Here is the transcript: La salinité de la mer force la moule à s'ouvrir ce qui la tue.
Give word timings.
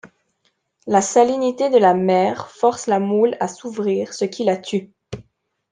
La 0.87 0.99
salinité 0.99 1.69
de 1.69 1.77
la 1.77 1.93
mer 1.93 2.49
force 2.49 2.87
la 2.87 2.97
moule 2.99 3.37
à 3.39 3.47
s'ouvrir 3.47 4.15
ce 4.15 4.25
qui 4.25 4.43
la 4.43 4.57
tue. 4.57 4.89